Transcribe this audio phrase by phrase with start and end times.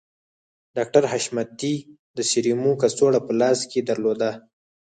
[0.75, 1.75] ډاکټر حشمتي
[2.17, 4.31] د سيرومو کڅوړه په لاس کې درلوده